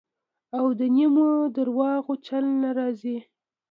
او 0.57 0.65
د 0.79 0.81
نیمو 0.95 1.29
درواغو 1.55 2.13
چل 2.25 2.45
نه 2.61 2.69
راځي. 2.77 3.17